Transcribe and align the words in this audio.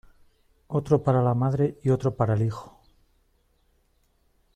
otro 0.65 1.03
para 1.03 1.21
la 1.21 1.35
madre 1.35 1.77
y 1.83 1.91
otro 1.91 2.15
para 2.15 2.33
el 2.33 2.41
hijo. 2.41 2.75